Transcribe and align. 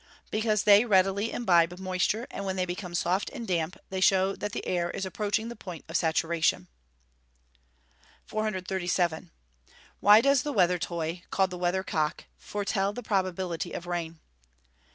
_Because 0.31 0.63
they 0.63 0.83
readily 0.83 1.31
imbibe 1.31 1.77
moisture, 1.77 2.25
and 2.31 2.43
when 2.43 2.55
they 2.55 2.65
become 2.65 2.95
soft 2.95 3.29
and 3.29 3.47
damp 3.47 3.77
they 3.91 4.01
show 4.01 4.35
that 4.35 4.51
the 4.51 4.65
air 4.65 4.89
is 4.89 5.05
approaching 5.05 5.47
the 5.47 5.55
point 5.55 5.85
of 5.87 5.95
saturation. 5.95 6.67
437. 8.25 9.29
_Why 10.01 10.19
does 10.23 10.41
the 10.41 10.53
weather 10.53 10.79
toy, 10.79 11.21
called 11.29 11.51
the 11.51 11.59
"weather 11.59 11.83
cock," 11.83 12.23
foretell 12.39 12.93
the 12.93 13.03
probability 13.03 13.73
of 13.73 13.85
rain? 13.85 14.19